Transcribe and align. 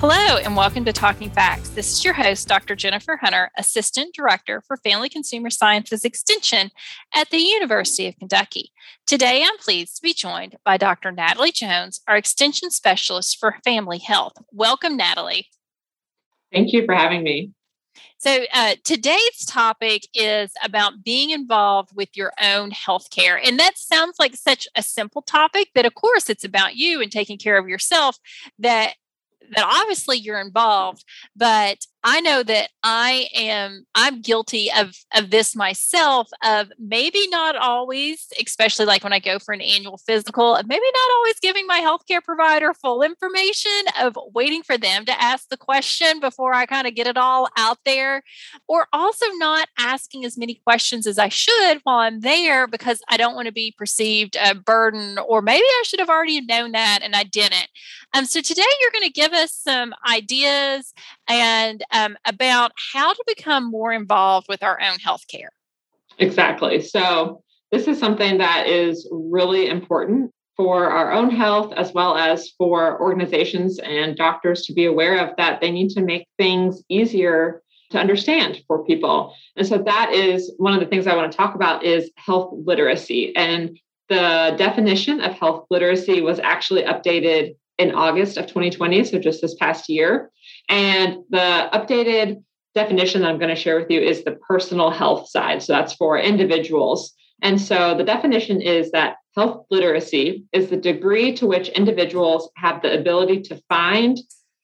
Hello, 0.00 0.36
and 0.36 0.54
welcome 0.54 0.84
to 0.84 0.92
Talking 0.92 1.30
Facts. 1.30 1.70
This 1.70 1.90
is 1.90 2.04
your 2.04 2.12
host, 2.12 2.46
Dr. 2.46 2.76
Jennifer 2.76 3.16
Hunter, 3.16 3.50
Assistant 3.56 4.14
Director 4.14 4.60
for 4.60 4.76
Family 4.76 5.08
Consumer 5.08 5.48
Sciences 5.48 6.04
Extension 6.04 6.70
at 7.14 7.30
the 7.30 7.38
University 7.38 8.06
of 8.06 8.18
Kentucky. 8.18 8.72
Today, 9.06 9.42
I'm 9.42 9.56
pleased 9.56 9.96
to 9.96 10.02
be 10.02 10.12
joined 10.12 10.56
by 10.66 10.76
Dr. 10.76 11.12
Natalie 11.12 11.50
Jones, 11.50 12.02
our 12.06 12.14
Extension 12.18 12.70
Specialist 12.70 13.38
for 13.40 13.56
Family 13.64 13.96
Health. 13.96 14.34
Welcome, 14.52 14.98
Natalie. 14.98 15.48
Thank 16.52 16.74
you 16.74 16.84
for 16.84 16.94
having 16.94 17.22
me. 17.22 17.52
So, 18.18 18.44
uh, 18.52 18.74
today's 18.84 19.46
topic 19.46 20.08
is 20.14 20.50
about 20.62 21.04
being 21.04 21.30
involved 21.30 21.96
with 21.96 22.10
your 22.14 22.32
own 22.42 22.70
healthcare. 22.70 23.40
And 23.42 23.58
that 23.58 23.78
sounds 23.78 24.16
like 24.18 24.36
such 24.36 24.68
a 24.76 24.82
simple 24.82 25.22
topic, 25.22 25.68
but 25.74 25.86
of 25.86 25.94
course, 25.94 26.28
it's 26.28 26.44
about 26.44 26.76
you 26.76 27.00
and 27.00 27.10
taking 27.10 27.38
care 27.38 27.56
of 27.56 27.66
yourself 27.66 28.18
that 28.58 28.94
that 29.54 29.64
obviously 29.82 30.16
you're 30.18 30.40
involved 30.40 31.04
but 31.34 31.78
I 32.08 32.20
know 32.20 32.44
that 32.44 32.70
I 32.84 33.28
am 33.34 33.84
I'm 33.96 34.22
guilty 34.22 34.70
of 34.70 34.94
of 35.16 35.30
this 35.30 35.56
myself 35.56 36.28
of 36.44 36.68
maybe 36.78 37.26
not 37.30 37.56
always 37.56 38.28
especially 38.40 38.86
like 38.86 39.02
when 39.02 39.12
I 39.12 39.18
go 39.18 39.40
for 39.40 39.52
an 39.52 39.60
annual 39.60 39.98
physical 39.98 40.54
maybe 40.54 40.84
not 40.84 41.16
always 41.16 41.40
giving 41.40 41.66
my 41.66 41.80
healthcare 41.80 42.22
provider 42.22 42.72
full 42.74 43.02
information 43.02 43.72
of 44.00 44.16
waiting 44.32 44.62
for 44.62 44.78
them 44.78 45.04
to 45.06 45.20
ask 45.20 45.48
the 45.48 45.56
question 45.56 46.20
before 46.20 46.54
I 46.54 46.64
kind 46.64 46.86
of 46.86 46.94
get 46.94 47.08
it 47.08 47.16
all 47.16 47.48
out 47.56 47.78
there 47.84 48.22
or 48.68 48.86
also 48.92 49.26
not 49.38 49.66
asking 49.76 50.24
as 50.24 50.38
many 50.38 50.60
questions 50.64 51.08
as 51.08 51.18
I 51.18 51.28
should 51.28 51.80
while 51.82 51.98
I'm 51.98 52.20
there 52.20 52.68
because 52.68 53.00
I 53.08 53.16
don't 53.16 53.34
want 53.34 53.46
to 53.46 53.52
be 53.52 53.74
perceived 53.76 54.36
a 54.40 54.54
burden 54.54 55.18
or 55.18 55.42
maybe 55.42 55.64
I 55.64 55.82
should 55.84 55.98
have 55.98 56.08
already 56.08 56.40
known 56.40 56.70
that 56.70 57.00
and 57.02 57.16
I 57.16 57.24
didn't. 57.24 57.66
Um 58.14 58.26
so 58.26 58.40
today 58.40 58.62
you're 58.80 58.92
going 58.92 59.02
to 59.02 59.20
give 59.20 59.32
us 59.32 59.52
some 59.52 59.92
ideas 60.08 60.94
and 61.28 61.84
um, 61.92 62.16
about 62.24 62.72
how 62.92 63.12
to 63.12 63.24
become 63.26 63.70
more 63.70 63.92
involved 63.92 64.46
with 64.48 64.62
our 64.62 64.80
own 64.80 64.98
healthcare. 64.98 65.48
Exactly. 66.18 66.80
So, 66.80 67.42
this 67.72 67.88
is 67.88 67.98
something 67.98 68.38
that 68.38 68.68
is 68.68 69.08
really 69.10 69.68
important 69.68 70.30
for 70.56 70.88
our 70.88 71.12
own 71.12 71.30
health 71.30 71.72
as 71.76 71.92
well 71.92 72.16
as 72.16 72.50
for 72.56 73.00
organizations 73.00 73.78
and 73.80 74.16
doctors 74.16 74.62
to 74.62 74.72
be 74.72 74.86
aware 74.86 75.18
of 75.18 75.36
that 75.36 75.60
they 75.60 75.70
need 75.70 75.90
to 75.90 76.00
make 76.00 76.26
things 76.38 76.82
easier 76.88 77.62
to 77.90 77.98
understand 77.98 78.62
for 78.66 78.84
people. 78.84 79.34
And 79.56 79.66
so 79.66 79.78
that 79.78 80.12
is 80.12 80.52
one 80.56 80.74
of 80.74 80.80
the 80.80 80.86
things 80.86 81.06
I 81.06 81.14
want 81.14 81.30
to 81.30 81.36
talk 81.36 81.54
about 81.54 81.84
is 81.84 82.10
health 82.16 82.52
literacy. 82.64 83.34
And 83.36 83.78
the 84.08 84.54
definition 84.56 85.20
of 85.20 85.32
health 85.32 85.66
literacy 85.70 86.20
was 86.20 86.38
actually 86.40 86.82
updated 86.82 87.56
in 87.78 87.94
August 87.94 88.36
of 88.36 88.46
2020, 88.46 89.04
so 89.04 89.18
just 89.18 89.42
this 89.42 89.54
past 89.54 89.88
year. 89.88 90.30
And 90.68 91.18
the 91.30 91.68
updated 91.72 92.42
definition 92.74 93.22
that 93.22 93.28
I'm 93.28 93.38
going 93.38 93.54
to 93.54 93.60
share 93.60 93.78
with 93.78 93.90
you 93.90 94.00
is 94.00 94.24
the 94.24 94.38
personal 94.48 94.90
health 94.90 95.28
side. 95.28 95.62
So 95.62 95.72
that's 95.72 95.94
for 95.94 96.18
individuals. 96.18 97.14
And 97.42 97.60
so 97.60 97.94
the 97.96 98.04
definition 98.04 98.60
is 98.60 98.90
that 98.92 99.16
health 99.34 99.66
literacy 99.70 100.44
is 100.52 100.68
the 100.68 100.76
degree 100.76 101.34
to 101.36 101.46
which 101.46 101.68
individuals 101.70 102.50
have 102.56 102.82
the 102.82 102.98
ability 102.98 103.42
to 103.42 103.60
find, 103.68 104.18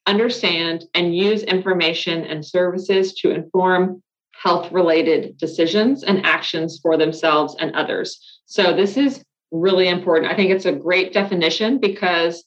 understand, 0.07 0.85
and 0.95 1.17
use 1.17 1.43
information 1.43 2.25
and 2.25 2.45
services 2.45 3.15
to 3.15 3.31
inform 3.31 4.03
health 4.35 4.73
related 4.73 5.37
decisions 5.39 6.03
and 6.03 6.25
actions 6.25 6.81
for 6.83 6.97
themselves 6.97 7.55
and 7.61 7.75
others. 7.77 8.41
So 8.47 8.75
this 8.75 8.97
is 8.97 9.23
really 9.51 9.89
important. 9.89 10.33
I 10.33 10.37
think 10.37 10.51
it's 10.51 10.65
a 10.65 10.73
great 10.73 11.13
definition 11.13 11.79
because 11.79 12.45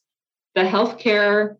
the 0.55 0.61
healthcare 0.61 1.57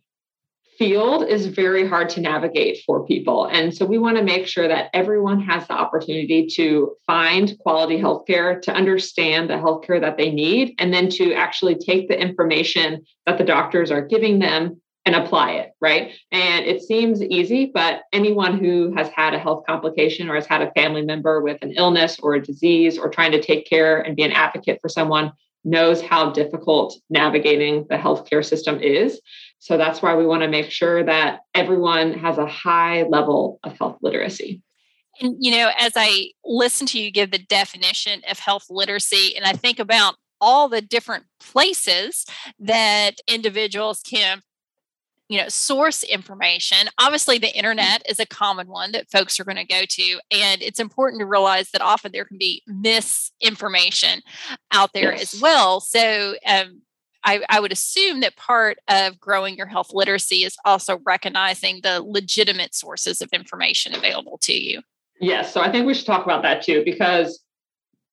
field 0.78 1.23
is 1.23 1.45
very 1.45 1.88
hard 1.88 2.09
to 2.09 2.22
navigate 2.22 2.79
for 2.85 3.06
people. 3.06 3.45
And 3.45 3.73
so 3.73 3.85
we 3.85 3.97
want 3.97 4.17
to 4.17 4.23
make 4.23 4.47
sure 4.47 4.67
that 4.67 4.89
everyone 4.94 5.39
has 5.41 5.67
the 5.67 5.73
opportunity 5.73 6.47
to 6.56 6.95
find 7.07 7.57
quality 7.59 7.97
healthcare, 7.97 8.61
to 8.63 8.73
understand 8.73 9.50
the 9.50 9.53
healthcare 9.53 10.01
that 10.01 10.17
they 10.17 10.31
need, 10.31 10.75
and 10.79 10.94
then 10.94 11.09
to 11.11 11.34
actually 11.34 11.75
take 11.75 12.09
the 12.09 12.19
information 12.19 13.05
that 13.25 13.38
the 13.38 13.44
doctors 13.44 13.91
are 13.91 14.01
giving 14.01 14.39
them 14.39 14.81
and 15.05 15.16
apply 15.16 15.51
it, 15.51 15.72
right? 15.79 16.13
And 16.31 16.66
it 16.66 16.81
seems 16.81 17.22
easy, 17.22 17.72
but 17.73 18.01
anyone 18.11 18.57
who 18.57 18.94
has 18.95 19.07
had 19.09 19.34
a 19.35 19.39
health 19.39 19.63
complication 19.67 20.29
or 20.29 20.35
has 20.35 20.47
had 20.47 20.63
a 20.63 20.72
family 20.72 21.03
member 21.03 21.41
with 21.41 21.59
an 21.61 21.73
illness 21.73 22.19
or 22.19 22.34
a 22.34 22.41
disease 22.41 22.97
or 22.97 23.09
trying 23.09 23.31
to 23.31 23.41
take 23.41 23.69
care 23.69 24.01
and 24.01 24.16
be 24.16 24.23
an 24.23 24.31
advocate 24.31 24.79
for 24.81 24.89
someone 24.89 25.31
knows 25.65 26.01
how 26.01 26.29
difficult 26.29 26.95
navigating 27.09 27.85
the 27.89 27.97
healthcare 27.97 28.45
system 28.45 28.79
is. 28.79 29.19
So 29.59 29.77
that's 29.77 30.01
why 30.01 30.15
we 30.15 30.25
want 30.25 30.43
to 30.43 30.47
make 30.47 30.69
sure 30.69 31.03
that 31.03 31.39
everyone 31.53 32.13
has 32.13 32.37
a 32.37 32.45
high 32.45 33.03
level 33.03 33.59
of 33.63 33.77
health 33.77 33.97
literacy. 34.01 34.61
And, 35.19 35.35
you 35.39 35.51
know, 35.51 35.71
as 35.79 35.93
I 35.95 36.31
listen 36.43 36.85
to 36.87 36.99
you 36.99 37.09
give 37.09 37.31
the 37.31 37.39
definition 37.39 38.21
of 38.29 38.37
health 38.37 38.65
literacy, 38.69 39.35
and 39.35 39.45
I 39.45 39.53
think 39.53 39.79
about 39.79 40.15
all 40.39 40.69
the 40.69 40.81
different 40.81 41.25
places 41.39 42.25
that 42.59 43.15
individuals 43.27 44.01
can 44.01 44.41
you 45.29 45.39
know 45.39 45.47
source 45.49 46.03
information. 46.03 46.87
Obviously 46.97 47.37
the 47.37 47.55
internet 47.55 48.03
is 48.07 48.19
a 48.19 48.25
common 48.25 48.67
one 48.67 48.91
that 48.91 49.09
folks 49.09 49.39
are 49.39 49.43
going 49.43 49.55
to 49.57 49.65
go 49.65 49.81
to 49.87 50.19
and 50.31 50.61
it's 50.61 50.79
important 50.79 51.19
to 51.19 51.25
realize 51.25 51.71
that 51.71 51.81
often 51.81 52.11
there 52.11 52.25
can 52.25 52.37
be 52.37 52.61
misinformation 52.67 54.21
out 54.71 54.91
there 54.93 55.13
yes. 55.13 55.33
as 55.33 55.41
well. 55.41 55.79
So 55.79 56.35
um, 56.45 56.81
I, 57.23 57.41
I, 57.49 57.59
would 57.59 57.71
assume 57.71 58.19
that 58.19 58.35
part 58.35 58.77
of 58.87 59.19
growing 59.19 59.55
your 59.55 59.65
health 59.65 59.89
literacy 59.91 60.43
is 60.43 60.55
also 60.63 60.99
recognizing 61.07 61.79
the 61.81 62.03
legitimate 62.05 62.75
sources 62.75 63.19
of 63.19 63.29
information 63.33 63.95
available 63.95 64.37
to 64.43 64.53
you. 64.53 64.81
Yes 65.19 65.53
so 65.53 65.61
i 65.61 65.71
think 65.71 65.87
we 65.87 65.93
should 65.93 66.05
talk 66.05 66.25
about 66.25 66.43
that 66.43 66.61
too 66.61 66.83
because 66.83 67.41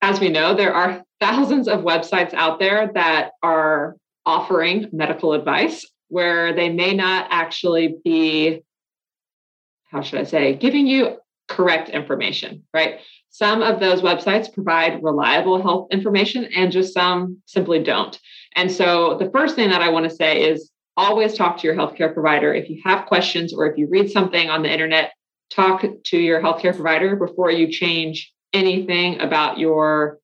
as 0.03 0.21
we 0.21 0.29
know 0.29 0.55
there 0.55 0.73
are 0.73 1.03
thousands 1.21 1.69
of 1.69 1.81
websites 1.81 2.33
out 2.33 2.59
there 2.59 2.91
that 2.95 3.33
are 3.43 3.97
offering 4.25 4.89
medical 4.93 5.33
advice 5.33 5.85
where 6.13 6.53
they 6.53 6.69
may 6.69 6.93
not 6.93 7.27
actually 7.31 7.97
be, 8.05 8.63
how 9.91 10.03
should 10.03 10.21
I 10.21 10.25
say, 10.25 10.55
giving 10.55 10.87
you 10.87 11.17
correct 11.49 11.89
information, 11.89 12.65
right? 12.75 13.01
Some 13.31 13.63
of 13.63 13.81
those 13.81 14.03
websites 14.03 14.53
provide 14.53 15.03
reliable 15.03 15.63
health 15.63 15.89
information 15.91 16.45
and 16.55 16.71
just 16.71 16.93
some 16.93 17.39
simply 17.47 17.83
don't. 17.83 18.21
And 18.57 18.71
so 18.71 19.17
the 19.19 19.31
first 19.31 19.57
thing 19.57 19.71
that 19.71 19.81
I 19.81 19.89
want 19.89 20.05
to 20.05 20.15
say 20.15 20.51
is 20.51 20.71
always 20.99 21.35
talk 21.35 21.57
to 21.57 21.67
your 21.67 21.77
healthcare 21.77 22.13
provider. 22.13 22.53
If 22.53 22.69
you 22.69 22.83
have 22.85 23.07
questions 23.07 23.55
or 23.55 23.65
if 23.65 23.79
you 23.79 23.89
read 23.89 24.11
something 24.11 24.51
on 24.51 24.63
the 24.63 24.71
internet, 24.71 25.13
talk 25.51 25.83
to 26.05 26.19
your 26.19 26.43
healthcare 26.43 26.75
provider 26.75 27.17
before 27.17 27.51
you 27.51 27.73
change 27.73 28.31
anything 28.53 29.19
about 29.23 29.59
your 29.59 30.19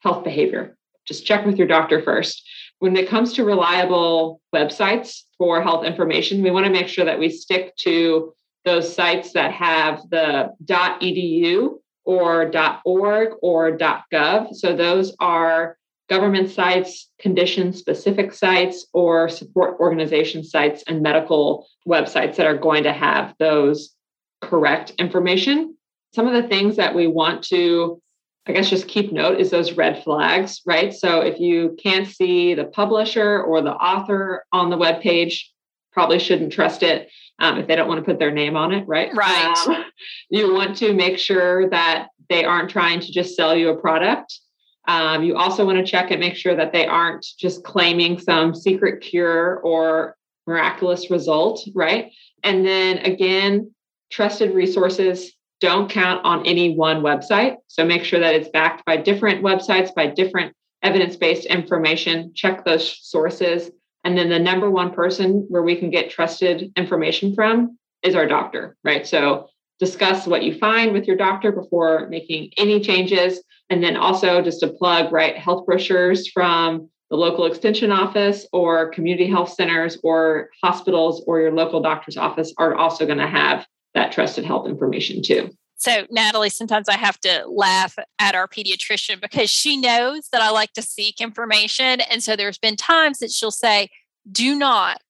health 0.00 0.24
behavior. 0.24 0.76
Just 1.06 1.24
check 1.24 1.46
with 1.46 1.56
your 1.56 1.68
doctor 1.68 2.02
first 2.02 2.46
when 2.82 2.96
it 2.96 3.08
comes 3.08 3.32
to 3.32 3.44
reliable 3.44 4.40
websites 4.52 5.22
for 5.38 5.62
health 5.62 5.84
information, 5.84 6.42
we 6.42 6.50
want 6.50 6.66
to 6.66 6.72
make 6.72 6.88
sure 6.88 7.04
that 7.04 7.16
we 7.16 7.28
stick 7.28 7.76
to 7.76 8.34
those 8.64 8.92
sites 8.92 9.34
that 9.34 9.52
have 9.52 10.00
the 10.10 10.50
.edu 10.64 11.78
or 12.04 12.50
.org 12.84 13.34
or 13.40 13.78
.gov. 13.78 14.56
So 14.56 14.74
those 14.74 15.14
are 15.20 15.76
government 16.10 16.50
sites, 16.50 17.08
condition 17.20 17.72
specific 17.72 18.34
sites, 18.34 18.84
or 18.92 19.28
support 19.28 19.78
organization 19.78 20.42
sites 20.42 20.82
and 20.88 21.02
medical 21.02 21.68
websites 21.86 22.34
that 22.34 22.48
are 22.48 22.58
going 22.58 22.82
to 22.82 22.92
have 22.92 23.32
those 23.38 23.94
correct 24.40 24.90
information. 24.98 25.76
Some 26.16 26.26
of 26.26 26.32
the 26.32 26.48
things 26.48 26.74
that 26.78 26.96
we 26.96 27.06
want 27.06 27.44
to 27.44 28.02
I 28.46 28.52
guess 28.52 28.70
just 28.70 28.88
keep 28.88 29.12
note 29.12 29.38
is 29.38 29.50
those 29.50 29.72
red 29.72 30.02
flags, 30.02 30.62
right? 30.66 30.92
So 30.92 31.20
if 31.20 31.38
you 31.38 31.76
can't 31.80 32.08
see 32.08 32.54
the 32.54 32.64
publisher 32.64 33.40
or 33.40 33.62
the 33.62 33.72
author 33.72 34.44
on 34.52 34.68
the 34.68 34.76
web 34.76 35.00
page, 35.00 35.52
probably 35.92 36.18
shouldn't 36.18 36.52
trust 36.52 36.82
it 36.82 37.08
um, 37.38 37.58
if 37.58 37.68
they 37.68 37.76
don't 37.76 37.88
want 37.88 37.98
to 37.98 38.04
put 38.04 38.18
their 38.18 38.32
name 38.32 38.56
on 38.56 38.72
it, 38.72 38.86
right? 38.88 39.14
Right. 39.14 39.56
Um, 39.68 39.84
you 40.30 40.52
want 40.52 40.76
to 40.78 40.92
make 40.92 41.18
sure 41.18 41.68
that 41.70 42.08
they 42.28 42.44
aren't 42.44 42.70
trying 42.70 43.00
to 43.00 43.12
just 43.12 43.36
sell 43.36 43.54
you 43.54 43.68
a 43.68 43.80
product. 43.80 44.38
Um, 44.88 45.22
you 45.22 45.36
also 45.36 45.64
want 45.64 45.78
to 45.78 45.84
check 45.84 46.10
and 46.10 46.18
make 46.18 46.34
sure 46.34 46.56
that 46.56 46.72
they 46.72 46.86
aren't 46.86 47.24
just 47.38 47.62
claiming 47.62 48.18
some 48.18 48.54
secret 48.54 49.00
cure 49.00 49.58
or 49.58 50.16
miraculous 50.46 51.10
result, 51.10 51.62
right? 51.74 52.10
And 52.42 52.66
then 52.66 52.98
again, 52.98 53.72
trusted 54.10 54.54
resources 54.54 55.32
don't 55.62 55.88
count 55.88 56.24
on 56.24 56.44
any 56.44 56.74
one 56.74 57.02
website. 57.02 57.54
So 57.68 57.84
make 57.84 58.04
sure 58.04 58.18
that 58.18 58.34
it's 58.34 58.48
backed 58.48 58.84
by 58.84 58.96
different 58.96 59.44
websites, 59.44 59.94
by 59.94 60.08
different 60.08 60.54
evidence 60.82 61.14
based 61.14 61.46
information. 61.46 62.32
Check 62.34 62.64
those 62.64 62.98
sources. 63.00 63.70
And 64.02 64.18
then 64.18 64.28
the 64.28 64.40
number 64.40 64.68
one 64.68 64.92
person 64.92 65.46
where 65.48 65.62
we 65.62 65.76
can 65.76 65.88
get 65.88 66.10
trusted 66.10 66.72
information 66.76 67.32
from 67.36 67.78
is 68.02 68.16
our 68.16 68.26
doctor, 68.26 68.76
right? 68.82 69.06
So 69.06 69.48
discuss 69.78 70.26
what 70.26 70.42
you 70.42 70.58
find 70.58 70.92
with 70.92 71.06
your 71.06 71.16
doctor 71.16 71.52
before 71.52 72.08
making 72.08 72.50
any 72.56 72.80
changes. 72.80 73.40
And 73.70 73.84
then 73.84 73.96
also 73.96 74.42
just 74.42 74.58
to 74.60 74.68
plug, 74.68 75.12
right, 75.12 75.36
health 75.36 75.64
brochures 75.64 76.28
from 76.28 76.90
the 77.08 77.16
local 77.16 77.46
extension 77.46 77.92
office 77.92 78.48
or 78.52 78.90
community 78.90 79.28
health 79.28 79.52
centers 79.52 79.96
or 80.02 80.50
hospitals 80.60 81.22
or 81.28 81.40
your 81.40 81.52
local 81.52 81.80
doctor's 81.80 82.16
office 82.16 82.52
are 82.58 82.74
also 82.74 83.06
going 83.06 83.18
to 83.18 83.28
have 83.28 83.64
that 83.94 84.12
trusted 84.12 84.44
health 84.44 84.66
information 84.66 85.22
too. 85.22 85.50
So, 85.76 86.06
Natalie, 86.10 86.48
sometimes 86.48 86.88
I 86.88 86.96
have 86.96 87.18
to 87.20 87.44
laugh 87.48 87.98
at 88.20 88.36
our 88.36 88.46
pediatrician 88.46 89.20
because 89.20 89.50
she 89.50 89.76
knows 89.76 90.28
that 90.30 90.40
I 90.40 90.50
like 90.50 90.72
to 90.74 90.82
seek 90.82 91.20
information. 91.20 92.00
And 92.02 92.22
so 92.22 92.36
there's 92.36 92.58
been 92.58 92.76
times 92.76 93.18
that 93.18 93.32
she'll 93.32 93.50
say, 93.50 93.88
do 94.30 94.54
not 94.54 95.02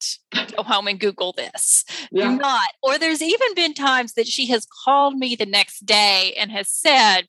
go 0.56 0.62
home 0.62 0.88
and 0.88 0.98
Google 0.98 1.32
this. 1.32 1.84
Yeah. 2.10 2.28
Do 2.28 2.38
not. 2.38 2.70
Or 2.82 2.98
there's 2.98 3.20
even 3.20 3.54
been 3.54 3.74
times 3.74 4.14
that 4.14 4.26
she 4.26 4.46
has 4.46 4.66
called 4.84 5.16
me 5.16 5.36
the 5.36 5.44
next 5.44 5.84
day 5.84 6.34
and 6.38 6.50
has 6.50 6.70
said, 6.70 7.28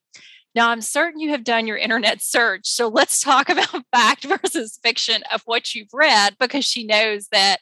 now, 0.55 0.69
I'm 0.69 0.81
certain 0.81 1.19
you 1.19 1.31
have 1.31 1.43
done 1.43 1.65
your 1.65 1.77
internet 1.77 2.21
search. 2.21 2.67
So 2.67 2.87
let's 2.87 3.19
talk 3.19 3.49
about 3.49 3.85
fact 3.91 4.23
versus 4.25 4.79
fiction 4.83 5.23
of 5.33 5.41
what 5.45 5.73
you've 5.73 5.93
read 5.93 6.35
because 6.39 6.65
she 6.65 6.85
knows 6.85 7.27
that 7.31 7.57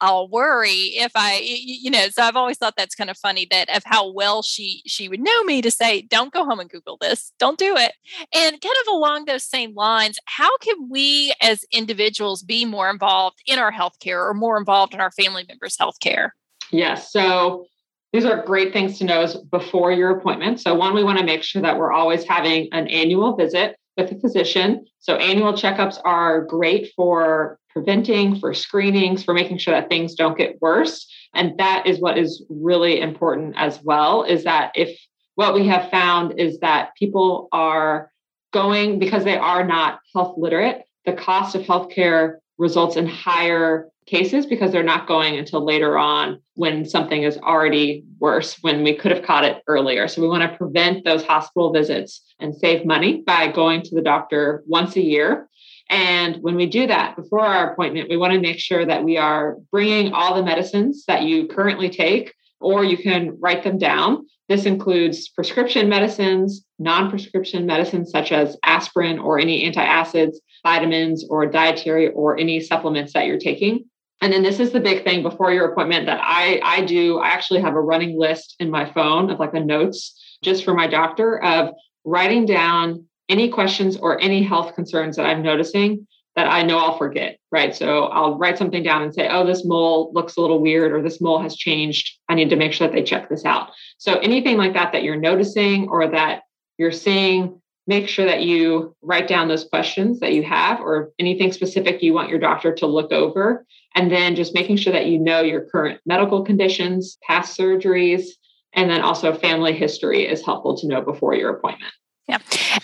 I'll 0.00 0.28
worry 0.28 0.92
if 0.94 1.12
I, 1.14 1.40
you 1.42 1.90
know. 1.90 2.08
So 2.08 2.22
I've 2.22 2.36
always 2.36 2.58
thought 2.58 2.74
that's 2.76 2.94
kind 2.94 3.10
of 3.10 3.16
funny 3.16 3.46
that 3.50 3.74
of 3.74 3.82
how 3.84 4.10
well 4.10 4.42
she 4.42 4.82
she 4.86 5.08
would 5.08 5.20
know 5.20 5.44
me 5.44 5.62
to 5.62 5.70
say, 5.70 6.02
"Don't 6.02 6.32
go 6.32 6.44
home 6.44 6.60
and 6.60 6.70
Google 6.70 6.96
this. 7.00 7.32
Don't 7.38 7.58
do 7.58 7.76
it." 7.76 7.92
And 8.34 8.60
kind 8.60 8.74
of 8.86 8.94
along 8.94 9.24
those 9.24 9.44
same 9.44 9.74
lines, 9.74 10.18
how 10.26 10.56
can 10.58 10.88
we 10.88 11.34
as 11.40 11.64
individuals 11.72 12.42
be 12.42 12.64
more 12.64 12.90
involved 12.90 13.40
in 13.46 13.58
our 13.58 13.72
healthcare 13.72 14.28
or 14.28 14.34
more 14.34 14.56
involved 14.58 14.94
in 14.94 15.00
our 15.00 15.12
family 15.12 15.44
members' 15.48 15.76
healthcare? 15.76 16.30
Yes. 16.70 17.12
So 17.12 17.66
these 18.12 18.24
are 18.24 18.42
great 18.44 18.72
things 18.72 18.98
to 18.98 19.04
know 19.04 19.26
before 19.50 19.92
your 19.92 20.16
appointment. 20.16 20.60
So, 20.60 20.74
one, 20.74 20.94
we 20.94 21.04
want 21.04 21.18
to 21.18 21.24
make 21.24 21.42
sure 21.42 21.62
that 21.62 21.78
we're 21.78 21.92
always 21.92 22.24
having 22.24 22.68
an 22.72 22.88
annual 22.88 23.36
visit 23.36 23.76
with 23.96 24.12
a 24.12 24.18
physician. 24.18 24.86
So, 25.00 25.16
annual 25.16 25.52
checkups 25.52 25.98
are 26.04 26.42
great 26.42 26.92
for 26.96 27.58
preventing, 27.76 28.40
for 28.40 28.54
screenings, 28.54 29.22
for 29.22 29.34
making 29.34 29.58
sure 29.58 29.74
that 29.74 29.90
things 29.90 30.14
don't 30.14 30.38
get 30.38 30.56
worse. 30.62 31.06
And 31.34 31.58
that 31.58 31.86
is 31.86 32.00
what 32.00 32.16
is 32.16 32.42
really 32.48 33.02
important 33.02 33.54
as 33.58 33.82
well 33.82 34.22
is 34.22 34.44
that 34.44 34.72
if 34.74 34.98
what 35.34 35.52
we 35.52 35.66
have 35.66 35.90
found 35.90 36.40
is 36.40 36.58
that 36.60 36.96
people 36.98 37.48
are 37.52 38.10
going 38.54 38.98
because 38.98 39.24
they 39.24 39.36
are 39.36 39.62
not 39.62 39.98
health 40.14 40.38
literate, 40.38 40.84
the 41.04 41.12
cost 41.12 41.54
of 41.54 41.64
healthcare 41.64 42.36
results 42.56 42.96
in 42.96 43.06
higher 43.06 43.90
cases 44.06 44.46
because 44.46 44.72
they're 44.72 44.82
not 44.82 45.06
going 45.06 45.36
until 45.36 45.62
later 45.62 45.98
on 45.98 46.40
when 46.54 46.88
something 46.88 47.24
is 47.24 47.36
already 47.36 48.06
worse, 48.18 48.56
when 48.62 48.82
we 48.84 48.94
could 48.94 49.10
have 49.10 49.22
caught 49.22 49.44
it 49.44 49.62
earlier. 49.66 50.08
So 50.08 50.22
we 50.22 50.28
want 50.28 50.50
to 50.50 50.56
prevent 50.56 51.04
those 51.04 51.22
hospital 51.22 51.74
visits 51.74 52.22
and 52.40 52.56
save 52.56 52.86
money 52.86 53.20
by 53.26 53.48
going 53.48 53.82
to 53.82 53.94
the 53.94 54.00
doctor 54.00 54.64
once 54.66 54.96
a 54.96 55.02
year. 55.02 55.50
And 55.88 56.42
when 56.42 56.56
we 56.56 56.66
do 56.66 56.86
that 56.88 57.16
before 57.16 57.44
our 57.44 57.72
appointment, 57.72 58.10
we 58.10 58.16
want 58.16 58.32
to 58.32 58.40
make 58.40 58.58
sure 58.58 58.84
that 58.84 59.04
we 59.04 59.16
are 59.16 59.56
bringing 59.70 60.12
all 60.12 60.34
the 60.34 60.42
medicines 60.42 61.04
that 61.06 61.22
you 61.22 61.46
currently 61.46 61.88
take, 61.88 62.34
or 62.60 62.84
you 62.84 62.96
can 62.96 63.38
write 63.40 63.62
them 63.62 63.78
down. 63.78 64.26
This 64.48 64.66
includes 64.66 65.28
prescription 65.28 65.88
medicines, 65.88 66.64
non 66.78 67.10
prescription 67.10 67.66
medicines 67.66 68.10
such 68.10 68.32
as 68.32 68.56
aspirin 68.64 69.18
or 69.18 69.38
any 69.38 69.70
antacids, 69.70 70.36
vitamins 70.64 71.26
or 71.28 71.46
dietary 71.46 72.08
or 72.08 72.36
any 72.36 72.60
supplements 72.60 73.12
that 73.12 73.26
you're 73.26 73.38
taking. 73.38 73.84
And 74.20 74.32
then 74.32 74.42
this 74.42 74.60
is 74.60 74.72
the 74.72 74.80
big 74.80 75.04
thing 75.04 75.22
before 75.22 75.52
your 75.52 75.70
appointment 75.70 76.06
that 76.06 76.20
I 76.22 76.60
I 76.64 76.84
do. 76.84 77.18
I 77.18 77.28
actually 77.28 77.60
have 77.60 77.74
a 77.74 77.80
running 77.80 78.18
list 78.18 78.56
in 78.58 78.70
my 78.70 78.90
phone 78.92 79.30
of 79.30 79.38
like 79.38 79.52
the 79.52 79.60
notes 79.60 80.38
just 80.42 80.64
for 80.64 80.74
my 80.74 80.86
doctor 80.86 81.42
of 81.42 81.74
writing 82.04 82.46
down 82.46 83.06
any 83.28 83.48
questions 83.48 83.96
or 83.96 84.20
any 84.20 84.42
health 84.42 84.74
concerns 84.74 85.16
that 85.16 85.26
I'm 85.26 85.42
noticing 85.42 86.06
that 86.36 86.48
I 86.48 86.62
know 86.62 86.78
I'll 86.78 86.98
forget, 86.98 87.38
right? 87.50 87.74
So 87.74 88.04
I'll 88.04 88.36
write 88.36 88.58
something 88.58 88.82
down 88.82 89.02
and 89.02 89.14
say, 89.14 89.26
oh, 89.28 89.46
this 89.46 89.64
mole 89.64 90.12
looks 90.12 90.36
a 90.36 90.40
little 90.40 90.60
weird 90.60 90.92
or 90.92 91.02
this 91.02 91.20
mole 91.20 91.40
has 91.40 91.56
changed. 91.56 92.18
I 92.28 92.34
need 92.34 92.50
to 92.50 92.56
make 92.56 92.74
sure 92.74 92.86
that 92.86 92.94
they 92.94 93.02
check 93.02 93.30
this 93.30 93.46
out. 93.46 93.70
So 93.96 94.18
anything 94.18 94.58
like 94.58 94.74
that 94.74 94.92
that 94.92 95.02
you're 95.02 95.16
noticing 95.16 95.88
or 95.88 96.06
that 96.08 96.42
you're 96.76 96.92
seeing 96.92 97.60
make 97.86 98.08
sure 98.08 98.24
that 98.24 98.42
you 98.42 98.94
write 99.02 99.28
down 99.28 99.48
those 99.48 99.64
questions 99.64 100.20
that 100.20 100.32
you 100.32 100.42
have 100.42 100.80
or 100.80 101.12
anything 101.18 101.52
specific 101.52 102.02
you 102.02 102.12
want 102.12 102.28
your 102.28 102.38
doctor 102.38 102.74
to 102.74 102.86
look 102.86 103.12
over. 103.12 103.64
And 103.94 104.10
then 104.10 104.34
just 104.34 104.54
making 104.54 104.76
sure 104.76 104.92
that 104.92 105.06
you 105.06 105.18
know 105.18 105.40
your 105.40 105.62
current 105.62 106.00
medical 106.04 106.42
conditions, 106.42 107.16
past 107.26 107.58
surgeries, 107.58 108.26
and 108.72 108.90
then 108.90 109.00
also 109.00 109.32
family 109.34 109.72
history 109.72 110.26
is 110.26 110.44
helpful 110.44 110.76
to 110.78 110.88
know 110.88 111.00
before 111.00 111.34
your 111.34 111.50
appointment. 111.50 111.92
Yeah. 112.28 112.38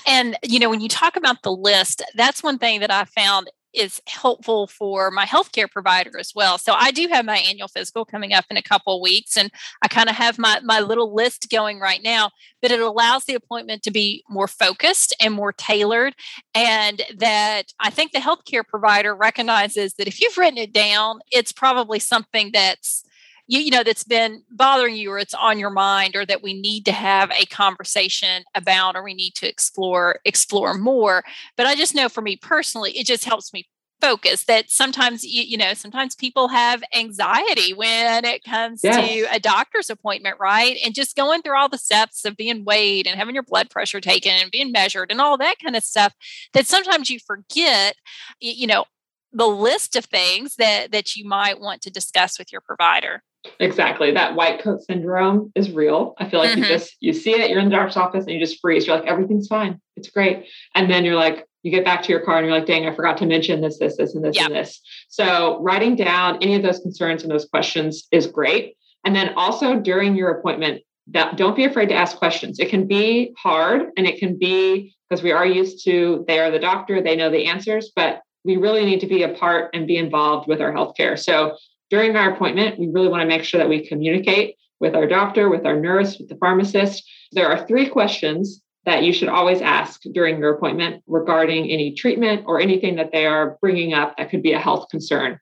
And, 0.06 0.36
you 0.42 0.58
know, 0.60 0.70
when 0.70 0.80
you 0.80 0.88
talk 0.88 1.16
about 1.16 1.42
the 1.42 1.52
list, 1.52 2.02
that's 2.14 2.42
one 2.42 2.58
thing 2.58 2.80
that 2.80 2.90
I 2.92 3.04
found 3.04 3.50
is 3.74 4.02
helpful 4.06 4.66
for 4.66 5.10
my 5.10 5.24
healthcare 5.24 5.70
provider 5.70 6.18
as 6.18 6.32
well. 6.34 6.58
So 6.58 6.74
I 6.74 6.90
do 6.90 7.08
have 7.10 7.24
my 7.24 7.38
annual 7.38 7.68
physical 7.68 8.04
coming 8.04 8.34
up 8.34 8.44
in 8.50 8.58
a 8.58 8.62
couple 8.62 8.96
of 8.96 9.00
weeks 9.02 9.36
and 9.36 9.50
I 9.80 9.88
kind 9.88 10.10
of 10.10 10.16
have 10.16 10.38
my 10.38 10.60
my 10.62 10.80
little 10.80 11.14
list 11.14 11.48
going 11.50 11.80
right 11.80 12.00
now, 12.04 12.30
but 12.60 12.70
it 12.70 12.80
allows 12.80 13.24
the 13.24 13.34
appointment 13.34 13.82
to 13.84 13.90
be 13.90 14.24
more 14.28 14.46
focused 14.46 15.14
and 15.20 15.32
more 15.32 15.52
tailored 15.52 16.14
and 16.54 17.00
that 17.16 17.72
I 17.80 17.88
think 17.88 18.12
the 18.12 18.18
healthcare 18.18 18.66
provider 18.66 19.14
recognizes 19.14 19.94
that 19.94 20.06
if 20.06 20.20
you've 20.20 20.36
written 20.36 20.58
it 20.58 20.74
down, 20.74 21.20
it's 21.30 21.52
probably 21.52 21.98
something 21.98 22.50
that's 22.52 23.04
you, 23.52 23.60
you 23.60 23.70
know 23.70 23.82
that's 23.82 24.04
been 24.04 24.42
bothering 24.50 24.96
you 24.96 25.10
or 25.10 25.18
it's 25.18 25.34
on 25.34 25.58
your 25.58 25.70
mind 25.70 26.16
or 26.16 26.24
that 26.24 26.42
we 26.42 26.58
need 26.58 26.86
to 26.86 26.92
have 26.92 27.30
a 27.32 27.44
conversation 27.46 28.44
about 28.54 28.96
or 28.96 29.02
we 29.02 29.12
need 29.12 29.34
to 29.34 29.48
explore 29.48 30.20
explore 30.24 30.74
more. 30.74 31.22
But 31.56 31.66
i 31.66 31.74
just 31.74 31.94
know 31.94 32.08
for 32.08 32.22
me 32.22 32.36
personally 32.36 32.92
it 32.92 33.06
just 33.06 33.24
helps 33.24 33.52
me 33.52 33.68
focus 34.00 34.44
that 34.44 34.68
sometimes 34.68 35.22
you, 35.22 35.42
you 35.42 35.56
know 35.56 35.74
sometimes 35.74 36.16
people 36.16 36.48
have 36.48 36.82
anxiety 36.96 37.72
when 37.72 38.24
it 38.24 38.42
comes 38.42 38.80
yes. 38.82 38.96
to 38.96 39.34
a 39.34 39.38
doctor's 39.38 39.90
appointment 39.90 40.36
right? 40.40 40.78
And 40.84 40.94
just 40.94 41.14
going 41.14 41.42
through 41.42 41.58
all 41.58 41.68
the 41.68 41.78
steps 41.78 42.24
of 42.24 42.36
being 42.36 42.64
weighed 42.64 43.06
and 43.06 43.18
having 43.18 43.34
your 43.34 43.44
blood 43.44 43.68
pressure 43.68 44.00
taken 44.00 44.32
and 44.32 44.50
being 44.50 44.72
measured 44.72 45.10
and 45.10 45.20
all 45.20 45.36
that 45.38 45.56
kind 45.62 45.76
of 45.76 45.84
stuff 45.84 46.14
that 46.54 46.66
sometimes 46.66 47.10
you 47.10 47.18
forget 47.18 47.96
you 48.40 48.66
know 48.66 48.86
the 49.34 49.46
list 49.46 49.94
of 49.94 50.06
things 50.06 50.56
that 50.56 50.90
that 50.90 51.16
you 51.16 51.28
might 51.28 51.60
want 51.60 51.82
to 51.82 51.90
discuss 51.90 52.38
with 52.38 52.50
your 52.50 52.62
provider 52.62 53.22
Exactly. 53.58 54.12
That 54.12 54.34
white 54.34 54.62
coat 54.62 54.82
syndrome 54.82 55.52
is 55.54 55.70
real. 55.70 56.14
I 56.18 56.28
feel 56.28 56.40
like 56.40 56.50
mm-hmm. 56.50 56.62
you 56.62 56.68
just 56.68 56.96
you 57.00 57.12
see 57.12 57.32
it, 57.32 57.50
you're 57.50 57.58
in 57.58 57.68
the 57.68 57.74
doctor's 57.74 57.96
office 57.96 58.24
and 58.24 58.34
you 58.34 58.40
just 58.40 58.60
freeze. 58.60 58.86
You're 58.86 58.96
like, 58.96 59.06
everything's 59.06 59.48
fine. 59.48 59.80
It's 59.96 60.10
great. 60.10 60.46
And 60.74 60.90
then 60.90 61.04
you're 61.04 61.16
like, 61.16 61.46
you 61.62 61.70
get 61.70 61.84
back 61.84 62.02
to 62.02 62.08
your 62.10 62.20
car 62.20 62.38
and 62.38 62.46
you're 62.46 62.56
like, 62.56 62.66
dang, 62.66 62.86
I 62.86 62.94
forgot 62.94 63.16
to 63.18 63.26
mention 63.26 63.60
this, 63.60 63.78
this, 63.78 63.96
this, 63.96 64.14
and 64.14 64.24
this, 64.24 64.36
yep. 64.36 64.46
and 64.46 64.54
this. 64.54 64.80
So 65.08 65.60
writing 65.60 65.96
down 65.96 66.38
any 66.42 66.54
of 66.54 66.62
those 66.62 66.80
concerns 66.80 67.22
and 67.22 67.30
those 67.30 67.46
questions 67.46 68.06
is 68.10 68.26
great. 68.26 68.76
And 69.04 69.14
then 69.14 69.34
also 69.36 69.78
during 69.78 70.16
your 70.16 70.30
appointment, 70.30 70.82
that 71.08 71.36
don't 71.36 71.56
be 71.56 71.64
afraid 71.64 71.88
to 71.88 71.94
ask 71.94 72.16
questions. 72.16 72.58
It 72.58 72.68
can 72.68 72.86
be 72.86 73.34
hard 73.36 73.90
and 73.96 74.06
it 74.06 74.18
can 74.18 74.38
be 74.38 74.94
because 75.08 75.22
we 75.22 75.32
are 75.32 75.46
used 75.46 75.84
to 75.84 76.24
they 76.28 76.38
are 76.38 76.50
the 76.50 76.58
doctor, 76.58 77.02
they 77.02 77.16
know 77.16 77.30
the 77.30 77.46
answers, 77.46 77.90
but 77.94 78.22
we 78.44 78.56
really 78.56 78.84
need 78.84 79.00
to 79.00 79.06
be 79.06 79.22
a 79.22 79.28
part 79.28 79.70
and 79.74 79.86
be 79.86 79.96
involved 79.96 80.48
with 80.48 80.60
our 80.60 80.72
healthcare. 80.72 81.18
So 81.18 81.56
during 81.92 82.16
our 82.16 82.32
appointment, 82.32 82.78
we 82.78 82.88
really 82.88 83.08
want 83.08 83.20
to 83.20 83.28
make 83.28 83.44
sure 83.44 83.58
that 83.58 83.68
we 83.68 83.86
communicate 83.86 84.56
with 84.80 84.94
our 84.94 85.06
doctor, 85.06 85.50
with 85.50 85.66
our 85.66 85.78
nurse, 85.78 86.16
with 86.18 86.26
the 86.26 86.36
pharmacist. 86.36 87.04
There 87.32 87.46
are 87.46 87.66
three 87.66 87.86
questions 87.86 88.62
that 88.86 89.02
you 89.02 89.12
should 89.12 89.28
always 89.28 89.60
ask 89.60 90.00
during 90.10 90.38
your 90.38 90.54
appointment 90.54 91.02
regarding 91.06 91.70
any 91.70 91.94
treatment 91.94 92.44
or 92.46 92.62
anything 92.62 92.96
that 92.96 93.12
they 93.12 93.26
are 93.26 93.58
bringing 93.60 93.92
up 93.92 94.16
that 94.16 94.30
could 94.30 94.42
be 94.42 94.52
a 94.52 94.58
health 94.58 94.88
concern. 94.90 95.38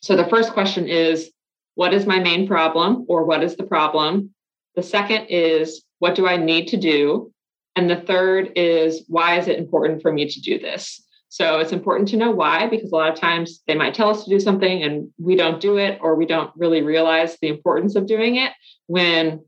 So 0.00 0.14
the 0.14 0.28
first 0.28 0.52
question 0.52 0.86
is 0.86 1.32
What 1.74 1.92
is 1.92 2.06
my 2.06 2.20
main 2.20 2.46
problem 2.46 3.04
or 3.08 3.24
what 3.24 3.42
is 3.42 3.56
the 3.56 3.64
problem? 3.64 4.32
The 4.76 4.84
second 4.84 5.26
is 5.26 5.82
What 5.98 6.14
do 6.14 6.28
I 6.28 6.36
need 6.36 6.68
to 6.68 6.76
do? 6.76 7.32
And 7.74 7.90
the 7.90 8.00
third 8.00 8.52
is 8.54 9.02
Why 9.08 9.40
is 9.40 9.48
it 9.48 9.58
important 9.58 10.02
for 10.02 10.12
me 10.12 10.28
to 10.28 10.40
do 10.40 10.56
this? 10.56 11.02
So 11.30 11.60
it's 11.60 11.72
important 11.72 12.08
to 12.08 12.16
know 12.16 12.32
why, 12.32 12.68
because 12.68 12.90
a 12.90 12.94
lot 12.94 13.10
of 13.12 13.18
times 13.18 13.62
they 13.68 13.76
might 13.76 13.94
tell 13.94 14.10
us 14.10 14.24
to 14.24 14.30
do 14.30 14.40
something 14.40 14.82
and 14.82 15.08
we 15.16 15.36
don't 15.36 15.60
do 15.60 15.78
it, 15.78 15.98
or 16.02 16.16
we 16.16 16.26
don't 16.26 16.50
really 16.56 16.82
realize 16.82 17.38
the 17.40 17.48
importance 17.48 17.94
of 17.94 18.06
doing 18.06 18.34
it 18.36 18.52
when 18.88 19.40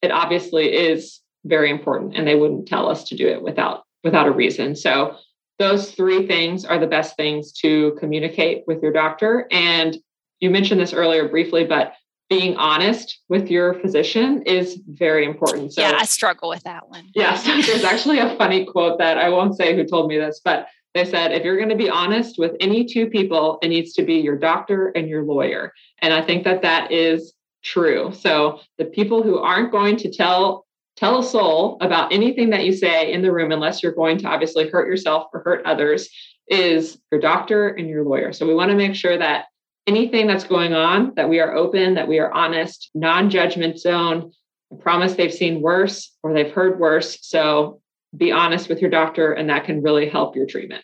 it 0.00 0.10
obviously 0.10 0.74
is 0.74 1.20
very 1.44 1.70
important 1.70 2.16
and 2.16 2.26
they 2.26 2.34
wouldn't 2.34 2.66
tell 2.66 2.88
us 2.88 3.04
to 3.04 3.16
do 3.16 3.28
it 3.28 3.42
without 3.42 3.84
without 4.02 4.26
a 4.26 4.30
reason. 4.30 4.74
So 4.74 5.16
those 5.58 5.90
three 5.92 6.26
things 6.26 6.64
are 6.64 6.78
the 6.78 6.86
best 6.86 7.14
things 7.16 7.52
to 7.60 7.96
communicate 8.00 8.64
with 8.66 8.82
your 8.82 8.92
doctor. 8.92 9.46
And 9.50 9.98
you 10.40 10.50
mentioned 10.50 10.80
this 10.80 10.94
earlier 10.94 11.28
briefly, 11.28 11.64
but 11.64 11.94
being 12.30 12.56
honest 12.56 13.20
with 13.28 13.50
your 13.50 13.74
physician 13.74 14.42
is 14.42 14.80
very 14.86 15.24
important. 15.24 15.72
So, 15.72 15.80
yeah, 15.80 15.96
I 15.98 16.04
struggle 16.04 16.48
with 16.48 16.62
that 16.64 16.88
one. 16.88 17.10
Yes, 17.14 17.44
there's 17.66 17.84
actually 17.84 18.18
a 18.18 18.36
funny 18.36 18.64
quote 18.64 18.98
that 18.98 19.18
I 19.18 19.28
won't 19.28 19.56
say 19.56 19.74
who 19.74 19.84
told 19.84 20.08
me 20.08 20.18
this, 20.18 20.40
but 20.44 20.68
they 20.98 21.10
said 21.10 21.32
if 21.32 21.44
you're 21.44 21.56
going 21.56 21.68
to 21.68 21.76
be 21.76 21.88
honest 21.88 22.38
with 22.38 22.56
any 22.60 22.84
two 22.84 23.06
people, 23.08 23.58
it 23.62 23.68
needs 23.68 23.92
to 23.94 24.02
be 24.02 24.14
your 24.14 24.36
doctor 24.36 24.88
and 24.88 25.08
your 25.08 25.22
lawyer. 25.22 25.72
And 26.02 26.12
I 26.12 26.22
think 26.22 26.44
that 26.44 26.62
that 26.62 26.90
is 26.90 27.34
true. 27.62 28.12
So 28.12 28.60
the 28.78 28.84
people 28.84 29.22
who 29.22 29.38
aren't 29.38 29.72
going 29.72 29.96
to 29.98 30.10
tell 30.10 30.66
tell 30.96 31.20
a 31.20 31.24
soul 31.24 31.78
about 31.80 32.12
anything 32.12 32.50
that 32.50 32.64
you 32.64 32.72
say 32.72 33.12
in 33.12 33.22
the 33.22 33.30
room 33.30 33.52
unless 33.52 33.84
you're 33.84 33.92
going 33.92 34.18
to 34.18 34.26
obviously 34.26 34.68
hurt 34.68 34.88
yourself 34.88 35.28
or 35.32 35.42
hurt 35.44 35.64
others 35.64 36.08
is 36.48 36.98
your 37.12 37.20
doctor 37.20 37.68
and 37.68 37.88
your 37.88 38.02
lawyer. 38.02 38.32
So 38.32 38.44
we 38.44 38.54
want 38.54 38.72
to 38.72 38.76
make 38.76 38.96
sure 38.96 39.16
that 39.16 39.44
anything 39.86 40.26
that's 40.26 40.42
going 40.42 40.74
on 40.74 41.12
that 41.14 41.28
we 41.28 41.38
are 41.38 41.54
open, 41.54 41.94
that 41.94 42.08
we 42.08 42.18
are 42.18 42.32
honest, 42.32 42.90
non-judgment 42.96 43.78
zone. 43.78 44.32
I 44.72 44.76
promise 44.82 45.14
they've 45.14 45.32
seen 45.32 45.60
worse 45.60 46.12
or 46.24 46.34
they've 46.34 46.50
heard 46.50 46.80
worse. 46.80 47.18
So 47.22 47.80
be 48.16 48.32
honest 48.32 48.68
with 48.68 48.80
your 48.80 48.90
doctor 48.90 49.32
and 49.32 49.48
that 49.50 49.64
can 49.64 49.82
really 49.82 50.08
help 50.08 50.34
your 50.34 50.46
treatment. 50.46 50.82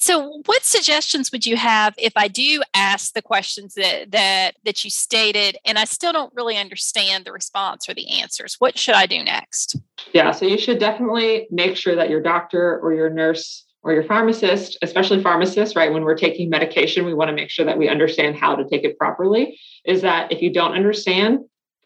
So, 0.00 0.42
what 0.46 0.62
suggestions 0.62 1.32
would 1.32 1.44
you 1.44 1.56
have 1.56 1.92
if 1.98 2.12
I 2.14 2.28
do 2.28 2.62
ask 2.72 3.14
the 3.14 3.22
questions 3.22 3.74
that 3.74 4.12
that 4.12 4.52
that 4.64 4.84
you 4.84 4.90
stated, 4.90 5.58
and 5.64 5.76
I 5.76 5.84
still 5.84 6.12
don't 6.12 6.32
really 6.36 6.56
understand 6.56 7.24
the 7.24 7.32
response 7.32 7.88
or 7.88 7.94
the 7.94 8.08
answers? 8.20 8.54
What 8.60 8.78
should 8.78 8.94
I 8.94 9.06
do 9.06 9.24
next? 9.24 9.76
Yeah, 10.12 10.30
so 10.30 10.46
you 10.46 10.56
should 10.56 10.78
definitely 10.78 11.48
make 11.50 11.76
sure 11.76 11.96
that 11.96 12.10
your 12.10 12.22
doctor 12.22 12.78
or 12.78 12.94
your 12.94 13.10
nurse 13.10 13.66
or 13.82 13.92
your 13.92 14.04
pharmacist, 14.04 14.78
especially 14.82 15.20
pharmacists, 15.20 15.74
right? 15.74 15.92
When 15.92 16.04
we're 16.04 16.16
taking 16.16 16.48
medication, 16.48 17.04
we 17.04 17.14
want 17.14 17.30
to 17.30 17.34
make 17.34 17.50
sure 17.50 17.64
that 17.64 17.78
we 17.78 17.88
understand 17.88 18.36
how 18.36 18.54
to 18.54 18.68
take 18.68 18.84
it 18.84 18.96
properly. 18.98 19.58
Is 19.84 20.02
that 20.02 20.30
if 20.30 20.40
you 20.40 20.52
don't 20.52 20.74
understand, 20.74 21.40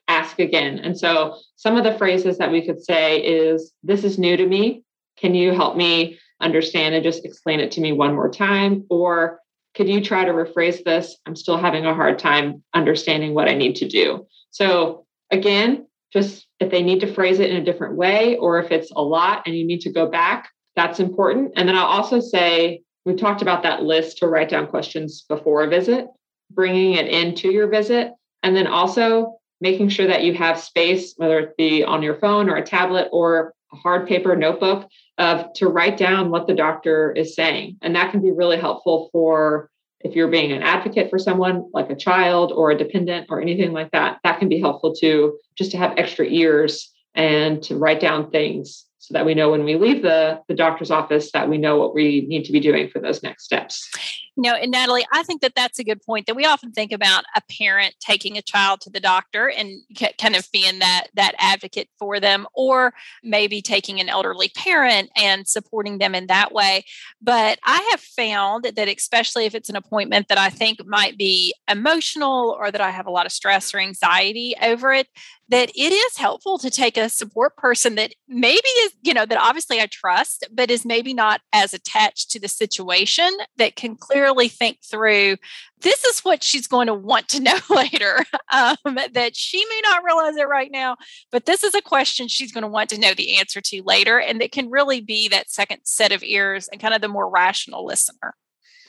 ask 0.09 0.39
again. 0.39 0.79
And 0.81 0.99
so, 0.99 1.39
some 1.57 1.79
of 1.79 1.85
the 1.85 1.97
phrases 1.97 2.37
that 2.37 2.53
we 2.53 2.61
could 2.61 2.85
say 2.85 3.21
is, 3.23 3.73
"This 3.83 4.05
is 4.05 4.19
new 4.19 4.37
to 4.37 4.47
me. 4.47 4.83
Can 5.17 5.35
you 5.35 5.53
help 5.53 5.79
me?" 5.79 6.19
Understand 6.43 6.95
and 6.95 7.05
just 7.05 7.25
explain 7.25 7.61
it 7.61 7.71
to 7.73 7.81
me 7.81 7.93
one 7.93 8.15
more 8.15 8.31
time? 8.31 8.85
Or 8.91 9.41
could 9.75 9.89
you 9.89 10.03
try 10.03 10.25
to 10.25 10.33
rephrase 10.33 10.85
this? 10.85 11.17
I'm 11.27 11.37
still 11.37 11.57
having 11.57 11.87
a 11.87 11.95
hard 11.95 12.19
time 12.19 12.63
understanding 12.75 13.35
what 13.35 13.49
I 13.49 13.55
need 13.55 13.77
to 13.77 13.89
do. 13.89 14.27
So, 14.51 15.07
again, 15.31 15.87
just 16.13 16.47
if 16.61 16.71
they 16.71 16.83
need 16.83 17.01
to 17.01 17.13
phrase 17.13 17.41
it 17.41 17.51
in 17.51 17.57
a 17.57 17.65
different 17.65 17.97
way, 17.97 18.37
or 18.37 18.61
if 18.61 18.71
it's 18.71 18.91
a 18.91 19.03
lot 19.03 19.45
and 19.47 19.57
you 19.57 19.67
need 19.67 19.81
to 19.83 19.93
go 19.93 20.07
back, 20.07 20.51
that's 20.77 21.01
important. 21.01 21.53
And 21.57 21.69
then 21.69 21.77
I'll 21.77 21.87
also 21.87 22.21
say, 22.21 22.83
we 23.05 23.15
talked 23.15 23.43
about 23.43 23.63
that 23.63 23.83
list 23.83 24.19
to 24.19 24.29
write 24.29 24.51
down 24.51 24.67
questions 24.67 25.25
before 25.29 25.65
a 25.65 25.69
visit, 25.69 26.07
bringing 26.51 26.93
it 26.95 27.09
into 27.09 27.51
your 27.51 27.69
visit, 27.69 28.13
and 28.43 28.55
then 28.55 28.67
also 28.67 29.39
making 29.61 29.89
sure 29.89 30.07
that 30.07 30.23
you 30.23 30.35
have 30.35 30.61
space, 30.61 31.15
whether 31.17 31.39
it 31.39 31.57
be 31.57 31.83
on 31.83 32.03
your 32.03 32.17
phone 32.17 32.51
or 32.51 32.57
a 32.57 32.67
tablet 32.67 33.09
or 33.13 33.55
hard 33.77 34.07
paper 34.07 34.37
notebook 34.37 34.89
of 35.19 35.53
to 35.55 35.69
write 35.69 35.97
down 35.97 36.31
what 36.31 36.47
the 36.47 36.55
doctor 36.55 37.13
is 37.13 37.35
saying. 37.35 37.77
And 37.83 37.95
that 37.97 38.11
can 38.11 38.21
be 38.21 38.31
really 38.31 38.59
helpful 38.59 39.09
for 39.13 39.71
if 40.01 40.17
you're 40.17 40.29
being 40.29 40.53
an 40.53 40.63
advocate 40.63 41.11
for 41.11 41.19
someone 41.19 41.71
like 41.73 41.91
a 41.91 41.97
child 41.97 42.53
or 42.53 42.71
a 42.71 42.79
dependent 42.79 43.27
or 43.31 43.41
anything 43.41 43.73
like 43.73 43.91
that. 43.93 44.19
That 44.25 44.39
can 44.39 44.49
be 44.49 44.61
helpful 44.61 44.95
too, 44.95 45.39
just 45.57 45.71
to 45.73 45.79
have 45.79 45.95
extra 45.97 46.27
ears 46.27 46.93
and 47.15 47.63
to 47.65 47.77
write 47.77 48.01
down 48.01 48.31
things 48.31 48.87
so 48.99 49.15
that 49.15 49.27
we 49.27 49.35
know 49.35 49.51
when 49.51 49.65
we 49.65 49.77
leave 49.77 50.03
the, 50.03 50.41
the 50.49 50.55
doctor's 50.55 50.91
office 50.91 51.33
that 51.33 51.49
we 51.49 51.59
know 51.59 51.77
what 51.77 51.95
we 51.95 52.25
need 52.29 52.45
to 52.45 52.53
be 52.53 52.61
doing 52.61 52.89
for 52.89 53.01
those 53.01 53.23
next 53.23 53.45
steps 53.45 53.89
you 54.37 54.43
know, 54.45 54.55
and 54.55 54.71
Natalie, 54.71 55.07
I 55.13 55.23
think 55.23 55.43
that 55.43 55.55
that's 55.55 55.79
a 55.79 55.85
good 55.85 56.01
point 56.03 56.27
that 56.27 56.37
we 56.37 56.47
often 56.47 56.73
think 56.73 56.91
about 56.91 57.25
a 57.37 57.43
parent 57.61 57.95
taking 58.01 58.39
a 58.39 58.43
child 58.43 58.81
to 58.83 58.91
the 58.91 59.01
doctor 59.01 59.51
and 59.51 59.83
kind 60.19 60.35
of 60.35 60.49
being 60.53 60.79
that 60.79 61.09
that 61.15 61.35
advocate 61.39 61.89
for 61.99 62.19
them, 62.19 62.47
or 62.55 62.95
maybe 63.23 63.61
taking 63.61 64.01
an 64.01 64.09
elderly 64.09 64.51
parent 64.57 65.11
and 65.17 65.47
supporting 65.47 65.99
them 65.99 66.15
in 66.15 66.29
that 66.29 66.53
way. 66.53 66.85
But 67.21 67.59
I 67.65 67.87
have 67.91 68.01
found 68.01 68.65
that 68.65 68.89
especially 68.89 69.45
if 69.45 69.55
it's 69.55 69.69
an 69.69 69.77
appointment 69.77 70.29
that 70.29 70.39
I 70.39 70.49
think 70.49 70.79
might 70.87 71.19
be 71.19 71.55
emotional 71.69 72.57
or 72.59 72.71
that 72.71 72.81
I 72.81 72.91
have 72.91 73.07
a 73.07 73.11
lot 73.11 73.27
of 73.27 73.33
stress 73.33 73.75
or 73.75 73.81
anxiety 73.81 74.55
over 74.63 74.93
it, 74.93 75.09
that 75.49 75.71
it 75.75 75.93
is 75.93 76.17
helpful 76.17 76.57
to 76.57 76.71
take 76.71 76.97
a 76.97 77.11
support 77.11 77.57
person 77.57 77.95
that 77.97 78.15
maybe 78.27 78.69
is, 78.69 78.93
you 79.03 79.13
know, 79.13 79.27
that 79.27 79.39
obviously 79.39 79.81
I 79.81 79.87
trust, 79.87 80.47
but 80.51 80.71
is 80.71 80.87
maybe 80.87 81.13
not 81.13 81.43
as 81.53 81.75
attached 81.75 82.31
to 82.31 82.41
the 82.41 82.49
situation 82.49 83.31
that 83.59 83.77
can 83.77 83.97
clearly 83.97 84.22
think 84.49 84.79
through 84.83 85.37
this 85.81 86.05
is 86.05 86.21
what 86.21 86.43
she's 86.43 86.67
going 86.67 86.87
to 86.87 86.95
want 86.95 87.29
to 87.31 87.41
know 87.43 87.59
later. 87.71 88.25
Um, 88.53 88.77
that 89.13 89.35
she 89.35 89.65
may 89.65 89.81
not 89.85 90.05
realize 90.05 90.37
it 90.37 90.49
right 90.49 90.71
now, 90.71 90.97
but 91.31 91.47
this 91.47 91.65
is 91.65 91.75
a 91.75 91.83
question 91.83 92.29
she's 92.29 92.53
going 92.53 92.63
to 92.63 92.69
want 92.69 92.91
to 92.91 93.01
know 93.01 93.15
the 93.15 93.39
answer 93.39 93.61
to 93.61 93.83
later. 93.85 94.19
And 94.19 94.41
that 94.41 94.53
can 94.53 94.71
really 94.71 95.01
be 95.01 95.29
that 95.29 95.51
second 95.51 95.81
set 95.85 96.13
of 96.13 96.23
ears 96.23 96.69
and 96.69 96.81
kind 96.81 96.95
of 96.95 97.01
the 97.01 97.09
more 97.09 97.29
rational 97.29 97.85
listener. 97.85 98.35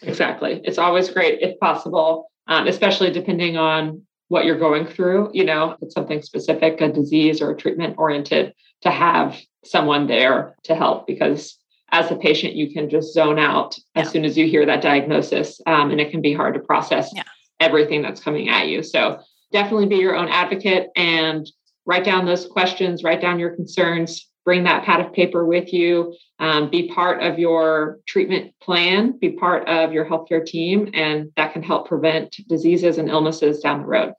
Exactly. 0.01 0.61
It's 0.63 0.77
always 0.77 1.09
great 1.09 1.39
if 1.41 1.59
possible, 1.59 2.29
um, 2.47 2.67
especially 2.67 3.11
depending 3.11 3.57
on 3.57 4.03
what 4.27 4.45
you're 4.45 4.57
going 4.57 4.85
through, 4.85 5.29
you 5.33 5.45
know, 5.45 5.77
it's 5.81 5.93
something 5.93 6.21
specific, 6.21 6.81
a 6.81 6.91
disease 6.91 7.41
or 7.41 7.51
a 7.51 7.57
treatment 7.57 7.95
oriented, 7.97 8.53
to 8.81 8.89
have 8.89 9.39
someone 9.63 10.07
there 10.07 10.55
to 10.63 10.75
help 10.75 11.07
because 11.07 11.57
as 11.93 12.09
a 12.11 12.15
patient, 12.15 12.55
you 12.55 12.73
can 12.73 12.89
just 12.89 13.13
zone 13.13 13.39
out 13.39 13.77
yeah. 13.95 14.01
as 14.01 14.09
soon 14.09 14.25
as 14.25 14.35
you 14.35 14.47
hear 14.47 14.65
that 14.65 14.81
diagnosis. 14.81 15.61
Um, 15.67 15.91
and 15.91 16.01
it 16.01 16.11
can 16.11 16.21
be 16.21 16.33
hard 16.33 16.55
to 16.55 16.59
process 16.59 17.11
yeah. 17.15 17.23
everything 17.59 18.01
that's 18.01 18.19
coming 18.19 18.49
at 18.49 18.67
you. 18.67 18.81
So 18.81 19.21
definitely 19.51 19.85
be 19.85 19.97
your 19.97 20.15
own 20.15 20.27
advocate 20.27 20.89
and 20.95 21.49
write 21.85 22.03
down 22.03 22.25
those 22.25 22.47
questions, 22.47 23.03
write 23.03 23.21
down 23.21 23.39
your 23.39 23.55
concerns, 23.55 24.27
bring 24.43 24.63
that 24.63 24.83
pad 24.83 25.05
of 25.05 25.13
paper 25.13 25.45
with 25.45 25.71
you, 25.71 26.15
um, 26.39 26.69
be 26.69 26.89
part 26.89 27.21
of 27.21 27.37
your 27.37 27.99
treatment 28.07 28.53
plan, 28.59 29.17
be 29.19 29.31
part 29.31 29.67
of 29.67 29.93
your 29.93 30.05
healthcare 30.05 30.43
team, 30.43 30.89
and 30.93 31.31
that 31.37 31.53
can 31.53 31.61
help 31.61 31.87
prevent 31.87 32.35
diseases 32.49 32.97
and 32.97 33.07
illnesses 33.07 33.59
down 33.59 33.81
the 33.81 33.85
road. 33.85 34.13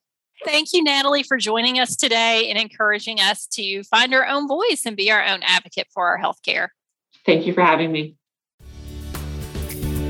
Thank 0.44 0.72
you, 0.72 0.82
Natalie, 0.82 1.22
for 1.24 1.38
joining 1.38 1.80
us 1.80 1.96
today 1.96 2.50
and 2.50 2.58
encouraging 2.58 3.18
us 3.18 3.46
to 3.48 3.82
find 3.84 4.14
our 4.14 4.26
own 4.26 4.46
voice 4.46 4.82
and 4.86 4.96
be 4.96 5.10
our 5.10 5.24
own 5.24 5.40
advocate 5.42 5.88
for 5.92 6.06
our 6.06 6.18
healthcare. 6.18 6.68
Thank 7.26 7.46
you 7.46 7.52
for 7.52 7.62
having 7.62 7.90
me. 7.92 8.16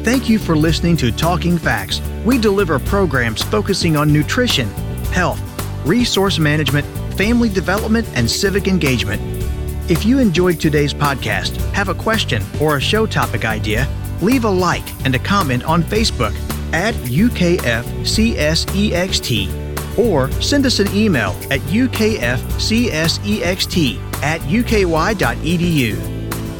Thank 0.05 0.29
you 0.29 0.39
for 0.39 0.55
listening 0.57 0.97
to 0.99 1.11
Talking 1.11 1.57
Facts. 1.57 2.01
We 2.27 2.39
deliver 2.39 2.79
programs 2.79 3.43
focusing 3.43 3.97
on 3.97 4.13
nutrition, 4.13 4.69
health, 5.13 5.41
resource 5.87 6.39
management, 6.39 6.87
family 7.15 7.49
development, 7.49 8.07
and 8.15 8.31
civic 8.31 8.69
engagement. 8.69 9.23
If 9.91 10.05
you 10.05 10.19
enjoyed 10.19 10.61
today's 10.61 10.93
podcast, 10.93 11.57
have 11.73 11.89
a 11.89 11.95
question 11.95 12.43
or 12.61 12.77
a 12.77 12.81
show 12.81 13.07
topic 13.07 13.45
idea, 13.45 13.89
leave 14.21 14.45
a 14.45 14.51
like 14.51 14.85
and 15.05 15.15
a 15.15 15.19
comment 15.19 15.65
on 15.65 15.83
Facebook 15.83 16.35
at 16.73 16.95
UKFCSEXT 16.95 17.59
or 19.99 20.31
send 20.43 20.67
us 20.67 20.81
an 20.81 20.93
email 20.95 21.31
at 21.51 21.61
ukfcsext 21.61 23.21
at 24.23 24.41
uky.edu. 24.41 26.14